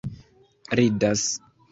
ridas 0.79 1.23